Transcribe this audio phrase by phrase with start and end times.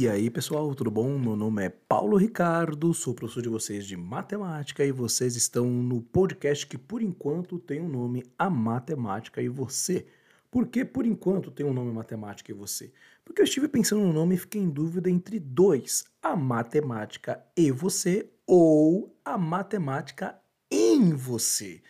[0.00, 1.18] E aí, pessoal, tudo bom?
[1.18, 6.00] Meu nome é Paulo Ricardo, sou professor de vocês de matemática e vocês estão no
[6.00, 10.06] podcast que por enquanto tem o um nome A Matemática e Você.
[10.52, 12.92] Por que por enquanto tem o um nome Matemática e Você?
[13.24, 17.72] Porque eu estive pensando no nome e fiquei em dúvida entre dois: A Matemática e
[17.72, 21.82] Você ou A Matemática em Você.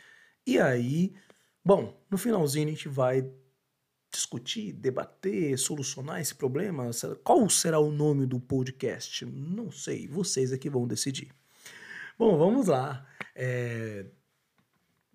[0.47, 1.13] E aí,
[1.63, 3.31] bom, no finalzinho a gente vai
[4.11, 6.91] discutir, debater, solucionar esse problema?
[7.23, 9.25] Qual será o nome do podcast?
[9.27, 11.31] Não sei, vocês é que vão decidir.
[12.19, 13.07] Bom, vamos lá.
[13.35, 14.07] É...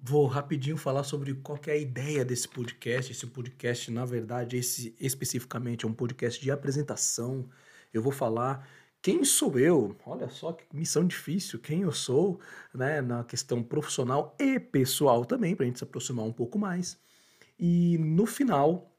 [0.05, 3.11] Vou rapidinho falar sobre qual é a ideia desse podcast.
[3.11, 7.49] Esse podcast, na verdade, esse especificamente é um podcast de apresentação.
[7.93, 8.67] Eu vou falar
[9.03, 9.97] quem sou eu?
[10.05, 12.39] Olha só que missão difícil, quem eu sou,
[12.73, 16.97] né, na questão profissional e pessoal também, para a gente se aproximar um pouco mais.
[17.59, 18.92] E no final,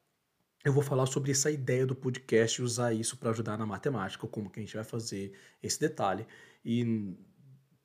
[0.65, 4.27] eu vou falar sobre essa ideia do podcast e usar isso para ajudar na matemática,
[4.27, 6.27] como que a gente vai fazer esse detalhe.
[6.65, 7.15] E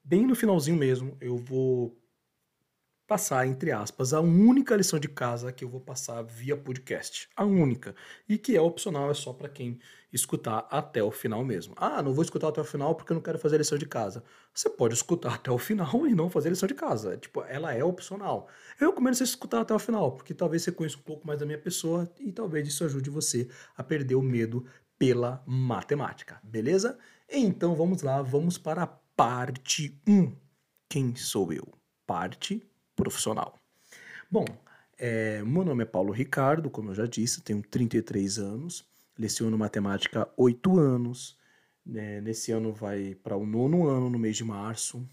[0.03, 1.98] bem no finalzinho mesmo, eu vou
[3.09, 7.27] passar, entre aspas, a única lição de casa que eu vou passar via podcast.
[7.35, 7.95] A única.
[8.27, 9.79] E que é opcional, é só para quem
[10.13, 11.73] escutar até o final mesmo.
[11.75, 14.23] Ah, não vou escutar até o final porque eu não quero fazer lição de casa.
[14.53, 17.17] Você pode escutar até o final e não fazer lição de casa.
[17.17, 18.47] Tipo, ela é opcional.
[18.79, 21.47] Eu recomendo você escutar até o final, porque talvez você conheça um pouco mais da
[21.47, 24.63] minha pessoa e talvez isso ajude você a perder o medo
[24.99, 26.99] pela matemática, beleza?
[27.27, 30.35] Então vamos lá, vamos para a parte 1.
[30.87, 31.67] Quem sou eu?
[32.05, 32.68] Parte
[32.99, 33.57] profissional.
[34.29, 34.45] Bom,
[34.97, 38.85] é, meu nome é Paulo Ricardo, como eu já disse, tenho 33 anos,
[39.17, 41.37] leciono matemática há 8 anos,
[41.85, 45.07] né, nesse ano vai para o nono ano, no mês de março.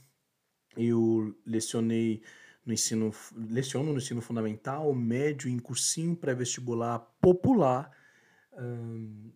[0.76, 2.22] Eu lecionei
[2.64, 7.92] no ensino, leciono no ensino fundamental, médio, em cursinho pré-vestibular popular.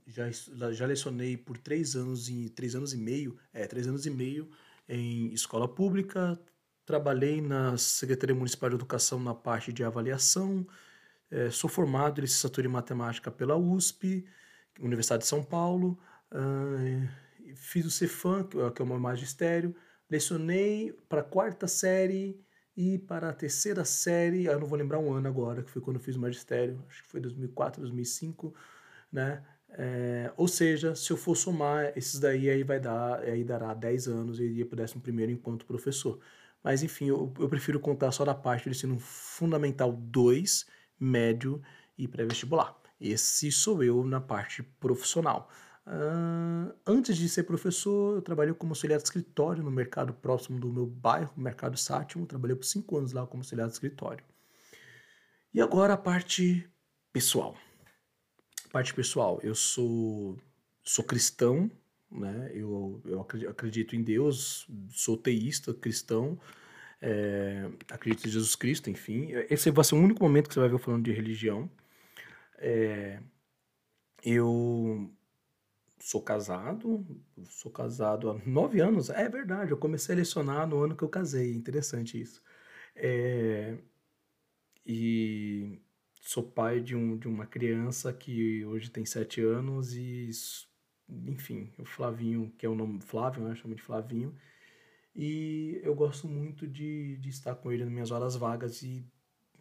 [0.06, 0.28] Já,
[0.72, 4.50] já lecionei por três anos e três anos e meio, é, três anos e meio
[4.88, 6.38] em escola pública,
[6.91, 10.67] Trabalhei na Secretaria Municipal de Educação na parte de avaliação.
[11.31, 14.27] É, sou formado em licenciatura em matemática pela USP,
[14.81, 15.97] Universidade de São Paulo.
[16.33, 17.09] Uh,
[17.55, 19.73] fiz o Cefam, é, que é o meu magistério.
[20.11, 22.45] Lecionei para a quarta série
[22.77, 24.47] e para a terceira série.
[24.47, 26.84] Eu não vou lembrar um ano agora, que foi quando eu fiz o magistério.
[26.89, 28.53] Acho que foi 2004, 2005,
[29.12, 29.45] né?
[29.69, 34.09] É, ou seja, se eu for somar esses daí, aí vai dar, aí dará 10
[34.09, 36.19] anos e iria para o 11 primeiro enquanto professor.
[36.62, 40.66] Mas enfim, eu, eu prefiro contar só da parte do ensino fundamental 2,
[40.98, 41.62] médio
[41.97, 42.76] e pré-vestibular.
[43.00, 45.49] Esse sou eu na parte profissional.
[45.87, 50.70] Uh, antes de ser professor, eu trabalhei como auxiliar de escritório no mercado próximo do
[50.70, 52.26] meu bairro, Mercado Sátimo.
[52.26, 54.22] Trabalhei por cinco anos lá como auxiliar de escritório.
[55.53, 56.69] E agora a parte
[57.12, 57.56] pessoal.
[58.70, 60.38] Parte pessoal, eu sou,
[60.84, 61.69] sou cristão,
[62.10, 62.50] né?
[62.54, 66.38] Eu, eu acredito em Deus, sou teísta, cristão,
[67.00, 69.31] é, acredito em Jesus Cristo, enfim.
[69.48, 71.70] Esse vai ser o único momento que você vai ver eu falando de religião.
[72.59, 73.20] É,
[74.25, 75.10] eu
[75.99, 77.06] sou casado,
[77.47, 79.10] sou casado há nove anos.
[79.10, 81.54] É verdade, eu comecei a lecionar no ano que eu casei.
[81.54, 82.43] Interessante isso.
[82.97, 83.78] É,
[84.87, 85.81] e
[86.20, 90.31] sou pai de, um, de uma criança que hoje tem sete anos e
[91.26, 93.54] enfim, o Flavinho, que é o nome Flávio, né?
[93.54, 94.34] Chama de Flavinho.
[95.15, 99.04] E eu gosto muito de, de estar com ele nas minhas horas vagas e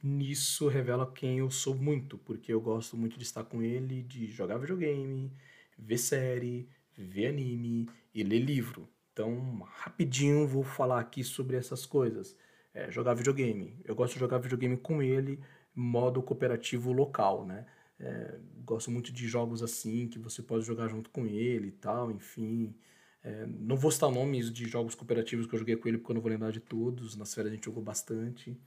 [0.02, 4.28] nisso revela quem eu sou muito, porque eu gosto muito de estar com ele, de
[4.28, 5.32] jogar videogame,
[5.78, 8.88] ver série, ver anime e ler livro.
[9.12, 12.38] Então, rapidinho vou falar aqui sobre essas coisas.
[12.74, 13.80] É, jogar videogame.
[13.84, 15.40] Eu gosto de jogar videogame com ele,
[15.76, 17.66] modo cooperativo local, né?
[18.00, 22.12] É, gosto muito de jogos assim, que você pode jogar junto com ele e tal,
[22.12, 22.74] enfim.
[23.24, 26.16] É, não vou citar nomes de jogos cooperativos que eu joguei com ele, porque eu
[26.16, 27.16] não vou lembrar de todos.
[27.16, 28.58] Nas férias a gente jogou bastante.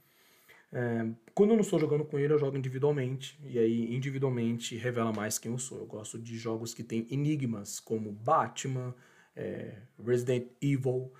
[0.71, 3.39] É, quando eu não estou jogando com ele, eu jogo individualmente.
[3.43, 5.79] E aí, individualmente, revela mais quem eu sou.
[5.79, 8.95] Eu gosto de jogos que tem enigmas, como Batman,
[9.35, 11.11] é, Resident Evil,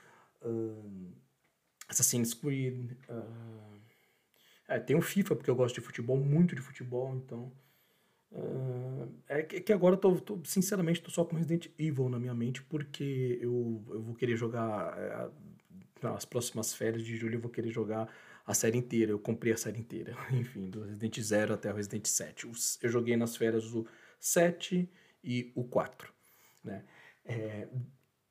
[0.44, 1.12] um,
[1.88, 2.92] Assassin's Creed.
[3.10, 3.74] Uh,
[4.86, 7.52] tem o FIFA, porque eu gosto de futebol, muito de futebol, então
[9.28, 12.62] É que, agora eu tô, tô, sinceramente, tô só com Resident Evil na minha mente,
[12.64, 14.98] porque eu, eu vou querer jogar.
[14.98, 15.30] É,
[16.04, 18.10] nas próximas férias de julho eu vou querer jogar
[18.46, 19.12] a série inteira.
[19.12, 22.48] Eu comprei a série inteira, enfim, do Resident 0 até o Resident 7.
[22.82, 23.88] Eu joguei nas férias o
[24.20, 24.90] 7
[25.24, 26.12] e o 4.
[26.64, 26.84] Né?
[27.26, 27.68] É,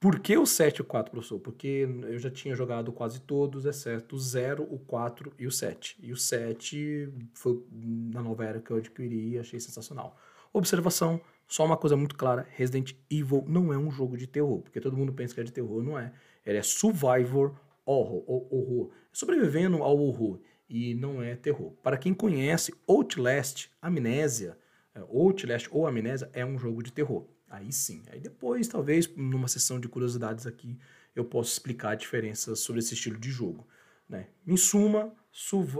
[0.02, 1.38] por que o 7 e o 4, professor?
[1.38, 5.96] Porque eu já tinha jogado quase todos, exceto o 0, o 4 e o 7.
[6.02, 10.18] E o 7 foi na nova era que eu adquiri e achei sensacional.
[10.52, 14.80] Observação: Só uma coisa muito clara: Resident Evil não é um jogo de terror, porque
[14.80, 16.12] todo mundo pensa que é de terror, não é.
[16.44, 17.54] Ele é survivor
[17.86, 18.90] horror, horror.
[19.12, 21.74] sobrevivendo ao horror e não é terror.
[21.80, 24.58] Para quem conhece Outlast, Amnésia,
[24.96, 27.24] é, Outlast ou Amnésia é um jogo de terror.
[27.52, 28.02] Aí sim.
[28.10, 30.78] Aí depois, talvez, numa sessão de curiosidades aqui,
[31.14, 33.68] eu possa explicar a diferença sobre esse estilo de jogo.
[34.08, 34.28] Né?
[34.46, 35.14] Em suma,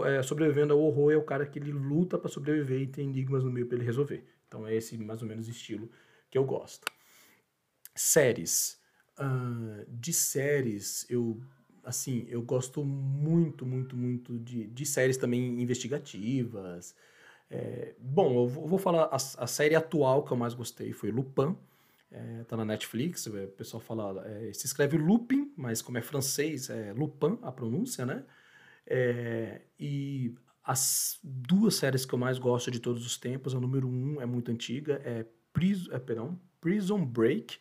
[0.05, 3.43] é, sobrevivendo ao horror é o cara que ele luta para sobreviver e tem enigmas
[3.43, 4.23] no meio para ele resolver.
[4.47, 5.89] Então é esse mais ou menos estilo
[6.29, 6.85] que eu gosto.
[7.95, 8.79] Séries.
[9.17, 11.41] Uh, de séries, eu
[11.83, 16.95] assim, eu gosto muito, muito, muito de, de séries também investigativas.
[17.55, 21.55] É, bom, eu vou, falar a, a, série atual que eu mais gostei foi Lupin.
[22.11, 26.69] É, tá na Netflix, o pessoal fala, é, se escreve Lupin, mas como é francês,
[26.71, 28.23] é Lupin a pronúncia, né?
[28.87, 30.33] É, e
[30.63, 34.25] as duas séries que eu mais gosto de todos os tempos, a número um é
[34.25, 37.59] muito antiga, é, Pris, é perdão, Prison Break,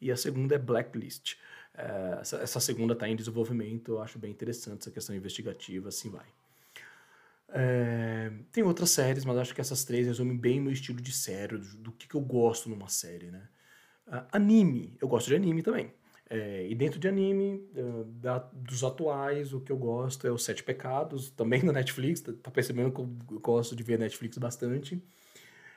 [0.00, 1.34] e a segunda é Blacklist.
[1.74, 6.10] É, essa, essa, segunda está em desenvolvimento, eu acho bem interessante essa questão investigativa, assim
[6.10, 6.26] vai.
[7.54, 11.58] É, tem outras séries, mas acho que essas três resumem bem meu estilo de série,
[11.58, 13.46] do, do que, que eu gosto numa série, né?
[14.06, 15.92] Uh, anime, eu gosto de anime também.
[16.30, 20.42] É, e dentro de anime, uh, da, dos atuais, o que eu gosto é os
[20.42, 25.02] Sete Pecados, também na Netflix, tá, tá percebendo que eu gosto de ver Netflix bastante.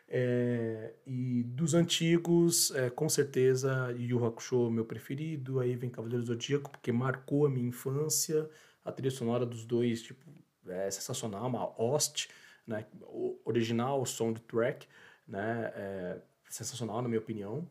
[0.07, 6.27] É, e dos antigos, é, com certeza, Yu Hakusho meu preferido, aí vem Cavaleiro do
[6.27, 8.49] Zodíaco, porque marcou a minha infância,
[8.83, 10.23] a trilha sonora dos dois, tipo,
[10.67, 12.29] é sensacional, uma host,
[12.65, 12.85] né,
[13.43, 14.87] original soundtrack,
[15.27, 16.17] né, é
[16.49, 17.67] sensacional na minha opinião.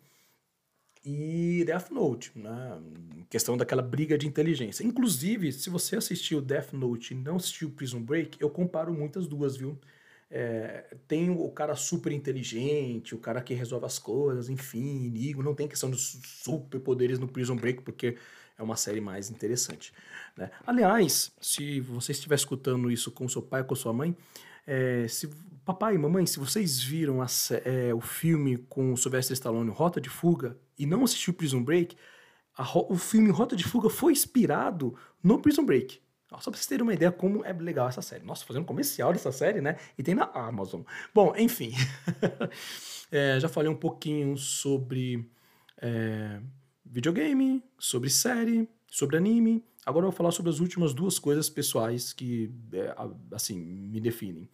[1.05, 2.81] E Death Note, né,
[3.29, 4.83] questão daquela briga de inteligência.
[4.83, 9.57] Inclusive, se você assistiu Death Note e não assistiu Prison Break, eu comparo muitas duas,
[9.57, 9.79] viu?
[10.31, 15.43] É, tem o cara super inteligente, o cara que resolve as coisas, enfim, enigma.
[15.43, 18.17] Não tem questão dos superpoderes no Prison Break, porque
[18.59, 19.93] é uma série mais interessante.
[20.37, 20.51] Né?
[20.67, 24.17] Aliás, se você estiver escutando isso com seu pai ou com sua mãe,
[24.67, 25.29] é, se,
[25.65, 27.27] papai e mamãe, se vocês viram a,
[27.65, 31.97] é, o filme com o Sylvester Stallone, Rota de Fuga, e não assistiu Prison Break,
[32.57, 36.01] a, o filme Rota de Fuga foi inspirado no Prison Break.
[36.41, 38.25] Só pra vocês terem uma ideia como é legal essa série.
[38.25, 39.77] Nossa, fazendo comercial dessa série, né?
[39.97, 40.83] E tem na Amazon.
[41.15, 41.73] Bom, enfim.
[43.11, 45.31] é, já falei um pouquinho sobre
[45.81, 46.41] é,
[46.85, 49.65] videogame, sobre série, sobre anime.
[49.85, 52.95] Agora eu vou falar sobre as últimas duas coisas pessoais que, é,
[53.33, 54.49] assim, me definem.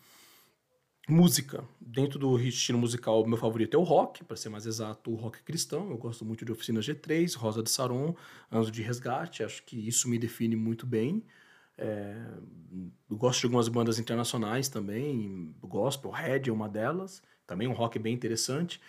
[1.08, 1.64] Música.
[1.80, 5.42] Dentro do estilo musical, meu favorito é o rock, para ser mais exato, o rock
[5.42, 5.90] cristão.
[5.90, 8.14] Eu gosto muito de Oficina G3, Rosa de Saron,
[8.50, 9.42] Anjo de Resgate.
[9.42, 11.24] Acho que isso me define muito bem.
[11.78, 12.14] É,
[13.10, 18.14] gosto de algumas bandas internacionais também, gospel, Red é uma delas, também um rock bem
[18.14, 18.80] interessante.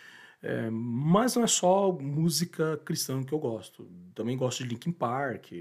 [0.41, 3.87] É, mas não é só música cristã que eu gosto.
[4.15, 5.51] Também gosto de Linkin Park,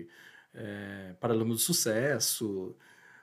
[0.54, 2.76] é, Paralama do Sucesso,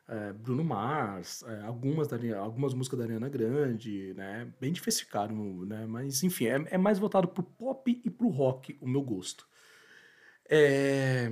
[0.08, 4.52] é, Bruno Mars, é, algumas, da, algumas músicas da Ariana Grande, né?
[4.60, 5.34] Bem diversificado,
[5.66, 5.86] né?
[5.88, 9.48] Mas enfim, é, é mais voltado pro pop e pro rock o meu gosto.
[10.50, 11.30] É,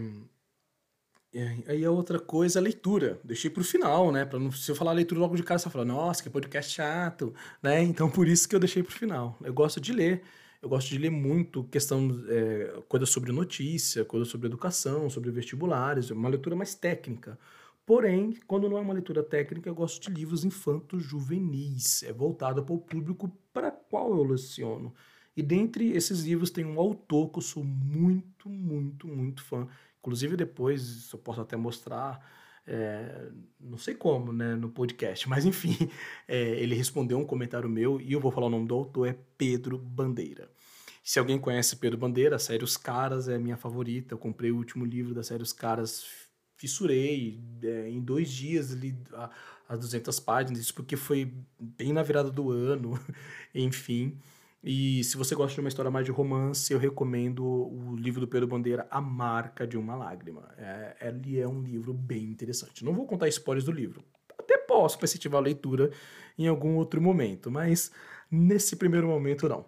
[1.67, 3.19] Aí a outra coisa, a leitura.
[3.23, 4.23] Deixei pro final, né?
[4.25, 7.33] Pra não, se eu falar leitura logo de cara, você fala, nossa, que podcast chato,
[7.61, 7.81] né?
[7.83, 9.37] Então por isso que eu deixei pro final.
[9.43, 10.23] Eu gosto de ler.
[10.61, 16.09] Eu gosto de ler muito questão, é, coisa sobre notícia, coisa sobre educação, sobre vestibulares,
[16.09, 17.37] uma leitura mais técnica.
[17.85, 22.01] Porém, quando não é uma leitura técnica, eu gosto de livros infantos juvenis.
[22.01, 24.91] É voltado para o público para qual eu leciono.
[25.35, 29.67] E dentre esses livros tem um autor que eu sou muito, muito, muito fã,
[30.05, 32.23] Inclusive depois eu posso até mostrar,
[32.67, 33.27] é,
[33.59, 35.75] não sei como, né, no podcast, mas enfim,
[36.27, 39.17] é, ele respondeu um comentário meu e eu vou falar o nome do autor, é
[39.35, 40.47] Pedro Bandeira.
[41.03, 44.13] Se alguém conhece Pedro Bandeira, a série Os Caras é a minha favorita.
[44.13, 46.03] Eu comprei o último livro da série Os Caras,
[46.55, 47.39] fissurei.
[47.63, 48.95] É, em dois dias li
[49.67, 52.99] as 200 páginas, isso porque foi bem na virada do ano,
[53.55, 54.19] enfim.
[54.67, 58.27] E se você gosta de uma história mais de romance, eu recomendo o livro do
[58.27, 60.51] Pedro Bandeira, A Marca de uma Lágrima.
[60.57, 62.83] É, ele é um livro bem interessante.
[62.83, 64.03] Não vou contar spoilers do livro.
[64.39, 65.91] Até posso incentivar a leitura
[66.35, 67.91] em algum outro momento, mas
[68.29, 69.67] nesse primeiro momento não.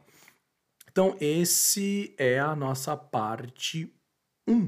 [0.89, 3.93] Então, esse é a nossa parte
[4.47, 4.67] 1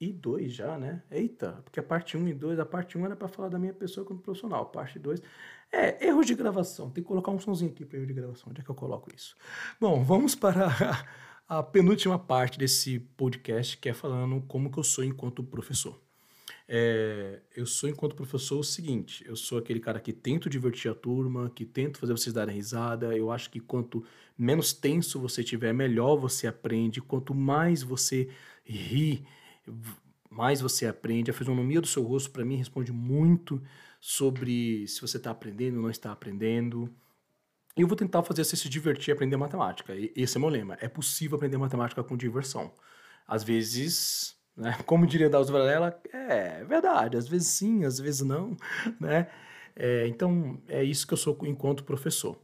[0.00, 1.02] e 2 já, né?
[1.10, 3.74] Eita, porque a parte 1 e 2, a parte 1 era para falar da minha
[3.74, 5.20] pessoa como profissional, a parte 2
[5.76, 6.90] é, erros de gravação.
[6.90, 8.48] Tem que colocar um somzinho aqui para erro de gravação.
[8.50, 9.36] Onde é que eu coloco isso?
[9.80, 10.66] Bom, vamos para
[11.48, 16.00] a, a penúltima parte desse podcast, que é falando como que eu sou enquanto professor.
[16.68, 20.94] É, eu sou, enquanto professor, o seguinte: eu sou aquele cara que tento divertir a
[20.94, 23.16] turma, que tento fazer vocês darem risada.
[23.16, 24.04] Eu acho que quanto
[24.36, 27.00] menos tenso você tiver, melhor você aprende.
[27.00, 28.28] Quanto mais você
[28.64, 29.24] ri,
[30.28, 31.30] mais você aprende.
[31.30, 33.62] A fisionomia do seu rosto, para mim, responde muito
[34.00, 36.92] sobre se você está aprendendo ou não está aprendendo.
[37.76, 39.94] E eu vou tentar fazer você se divertir e aprender matemática.
[39.94, 40.78] E esse é meu lema.
[40.80, 42.72] É possível aprender matemática com diversão.
[43.28, 47.16] Às vezes, né, como diria Dallas Varela, é verdade.
[47.16, 48.56] Às vezes sim, às vezes não.
[49.00, 49.28] Né?
[49.78, 52.38] É, então, é isso que eu sou enquanto professor.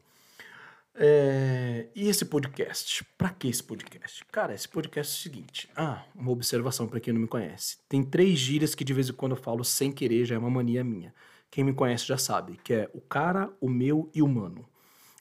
[0.95, 3.03] É, e esse podcast?
[3.17, 4.25] Para que esse podcast?
[4.31, 5.71] Cara, esse podcast é o seguinte.
[5.75, 7.79] Ah, uma observação para quem não me conhece.
[7.89, 10.51] Tem três gírias que de vez em quando eu falo sem querer, já é uma
[10.51, 11.15] mania minha.
[11.53, 14.67] Quem me conhece já sabe, que é o cara, o meu e o mano,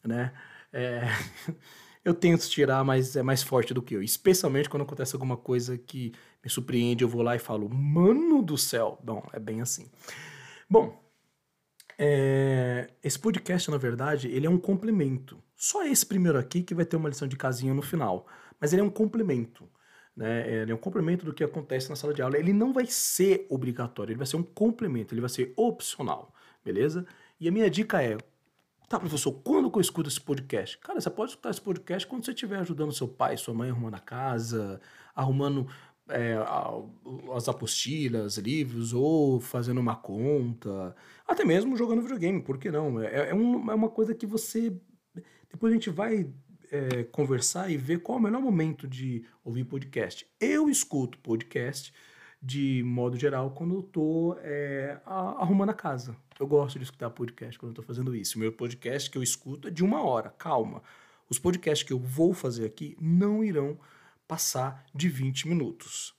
[0.01, 0.31] né?
[0.71, 1.01] É,
[2.05, 4.01] eu tento tirar, mas é mais forte do que eu.
[4.01, 8.57] Especialmente quando acontece alguma coisa que me surpreende, eu vou lá e falo, mano do
[8.57, 8.97] céu.
[9.03, 9.91] Bom, é bem assim.
[10.69, 11.03] Bom,
[11.99, 15.37] é, esse podcast, na verdade, ele é um complemento.
[15.57, 18.25] Só esse primeiro aqui que vai ter uma lição de casinha no final.
[18.57, 19.67] Mas ele é um complemento.
[20.15, 20.61] Né?
[20.61, 22.37] Ele é um complemento do que acontece na sala de aula.
[22.37, 27.05] Ele não vai ser obrigatório, ele vai ser um complemento, ele vai ser opcional, beleza?
[27.39, 28.17] E a minha dica é,
[28.87, 30.77] tá, professor, quando que eu escuto esse podcast?
[30.79, 33.95] Cara, você pode escutar esse podcast quando você estiver ajudando seu pai, sua mãe arrumando
[33.95, 34.81] a casa,
[35.15, 35.67] arrumando
[36.09, 36.35] é,
[37.33, 40.95] as apostilas, livros, ou fazendo uma conta,
[41.27, 43.01] até mesmo jogando videogame, por que não?
[43.01, 44.75] É, é, um, é uma coisa que você.
[45.49, 46.29] Depois a gente vai
[46.71, 50.25] é, conversar e ver qual é o melhor momento de ouvir podcast.
[50.39, 51.93] Eu escuto podcast
[52.41, 56.15] de modo geral quando eu tô é, arrumando a casa.
[56.39, 58.37] Eu gosto de escutar podcast quando eu tô fazendo isso.
[58.37, 60.81] O meu podcast que eu escuto é de uma hora, calma.
[61.29, 63.77] Os podcasts que eu vou fazer aqui não irão
[64.27, 66.15] passar de 20 minutos.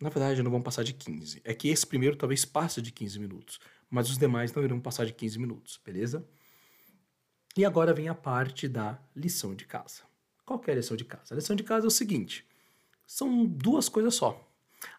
[0.00, 1.40] Na verdade, não vão passar de 15.
[1.44, 5.06] É que esse primeiro talvez passe de 15 minutos, mas os demais não irão passar
[5.06, 6.26] de 15 minutos, beleza?
[7.56, 10.02] E agora vem a parte da lição de casa.
[10.44, 11.34] Qual é a lição de casa?
[11.34, 12.46] A lição de casa é o seguinte:
[13.06, 14.42] são duas coisas só.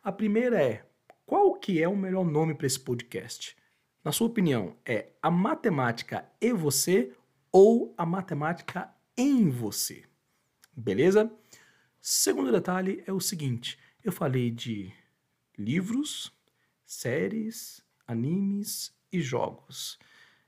[0.04, 0.86] A primeira é
[1.26, 3.58] qual que é o melhor nome para esse podcast?
[4.04, 7.12] Na sua opinião, é a matemática e você
[7.52, 10.04] ou a matemática em você?
[10.76, 11.32] Beleza?
[12.02, 14.94] Segundo detalhe é o seguinte: eu falei de
[15.58, 16.32] livros,
[16.86, 19.98] séries, animes e jogos.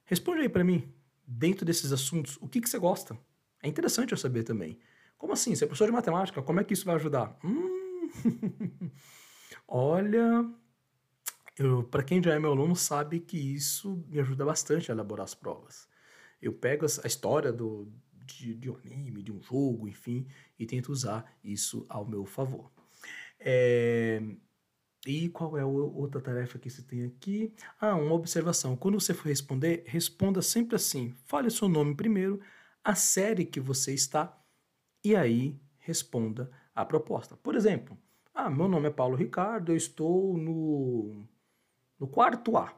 [0.04, 0.94] Responde aí para mim,
[1.28, 3.18] dentro desses assuntos, o que, que você gosta?
[3.62, 4.80] É interessante eu saber também.
[5.18, 5.56] Como assim?
[5.56, 7.38] Você é professor de matemática, como é que isso vai ajudar?
[7.44, 8.10] Hum...
[9.68, 10.48] Olha,
[11.90, 15.34] para quem já é meu aluno sabe que isso me ajuda bastante a elaborar as
[15.34, 15.88] provas.
[16.42, 17.92] Eu pego a história do,
[18.26, 20.28] de, de um anime, de um jogo, enfim,
[20.60, 22.72] e tento usar isso ao meu favor.
[23.40, 24.22] É,
[25.06, 27.54] e qual é a outra tarefa que você tem aqui?
[27.80, 28.76] Ah, uma observação.
[28.76, 32.40] Quando você for responder, responda sempre assim: fale seu nome primeiro,
[32.84, 34.36] a série que você está,
[35.04, 37.38] e aí responda a proposta.
[37.38, 37.98] Por exemplo,
[38.34, 41.24] ah, meu nome é Paulo Ricardo, eu estou no,
[42.00, 42.74] no quarto A.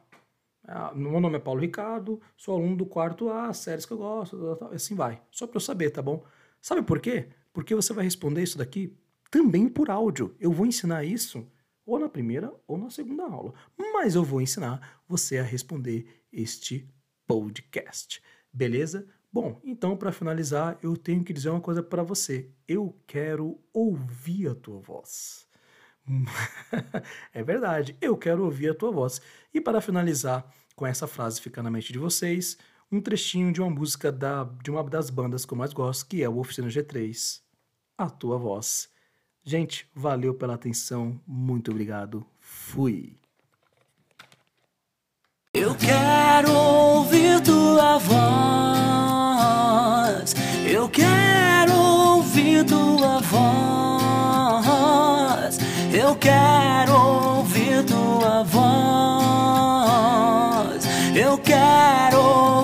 [0.66, 4.58] Ah, meu nome é Paulo Ricardo, sou aluno do quarto A, séries que eu gosto,
[4.70, 5.22] assim vai.
[5.30, 6.22] Só para eu saber, tá bom?
[6.60, 7.28] Sabe por quê?
[7.54, 8.94] Porque você vai responder isso daqui
[9.30, 10.36] também por áudio.
[10.38, 11.46] Eu vou ensinar isso
[11.88, 13.54] ou na primeira ou na segunda aula.
[13.76, 16.86] Mas eu vou ensinar você a responder este
[17.26, 18.22] podcast.
[18.52, 19.08] Beleza?
[19.32, 22.50] Bom, então para finalizar, eu tenho que dizer uma coisa para você.
[22.66, 25.48] Eu quero ouvir a tua voz.
[27.32, 29.20] é verdade, eu quero ouvir a tua voz.
[29.52, 32.58] E para finalizar com essa frase ficar na mente de vocês,
[32.92, 36.22] um trechinho de uma música da, de uma das bandas que eu mais gosto, que
[36.22, 37.40] é o Oficina G3,
[37.96, 38.90] A Tua Voz.
[39.48, 43.16] Gente, valeu pela atenção, muito obrigado, fui.
[45.54, 49.14] Eu quero ouvir tua voz,
[50.70, 54.38] eu quero ouvir tua voz,
[55.94, 59.24] eu quero ouvir tua voz,
[61.16, 62.57] eu quero ouvir.